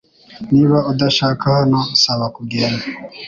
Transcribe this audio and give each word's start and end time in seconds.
Niba 0.53 0.77
udashaka 0.91 1.43
hano, 1.57 1.79
saba 2.01 2.25
kugenda 2.35 2.83